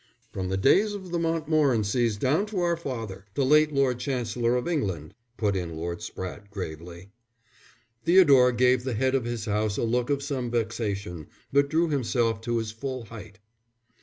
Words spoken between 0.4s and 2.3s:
the days of the Montmorencys